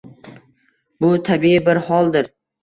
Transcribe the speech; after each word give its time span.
Bu 1.05 1.11
tabiiy 1.29 1.61
bir 1.69 1.81
holdir. 1.91 2.33